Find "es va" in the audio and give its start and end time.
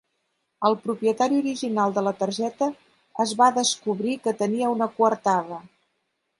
3.27-3.53